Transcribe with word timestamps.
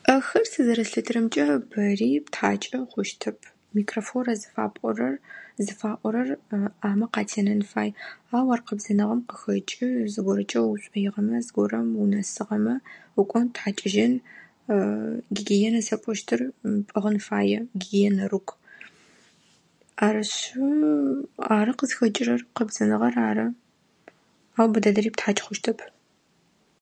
Пӏэхэр 0.00 0.46
сэ 0.52 0.60
зэрэслъытэрэмкӏэ 0.66 1.46
бэри 1.70 2.10
птхьакӏы 2.26 2.80
хъущтэп. 2.90 3.38
Микрофлора 3.74 4.34
зыфапӏорэр 4.40 5.14
зыфаӏорэр 5.64 6.28
ӏэмэ 6.80 7.06
къатенэн 7.14 7.62
фай. 7.70 7.90
Ау 8.36 8.46
ар 8.54 8.60
къэбзэныгъэм 8.66 9.20
къыхэкӏы, 9.28 9.88
зыгорэкӏэ 10.12 10.60
уыушӏоигъэмэ, 10.62 11.36
зыгорэм 11.46 11.88
унэсыгъэмэ, 12.02 12.74
укӏон 13.20 13.46
птхьакӏыжьын, 13.50 14.14
гигиена 15.34 15.80
зыфэпӏощтыр 15.86 16.40
пӏыгъын 16.88 17.16
фае, 17.26 17.58
гигиена 17.80 18.24
рук. 18.30 18.48
Арышъы 20.06 20.68
ары 21.58 21.72
къызхэкӏырэр 21.78 22.42
къэбзэныгъэр 22.56 23.14
ары. 23.28 23.46
Ау 24.58 24.68
бэдэдэри 24.72 25.10
птхьакӏы 25.14 25.42
хъущтэп. 25.46 25.78